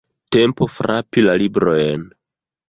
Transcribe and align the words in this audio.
Tempo 0.35 0.67
frapi 0.77 1.25
la 1.27 1.35
librojn! 1.43 2.09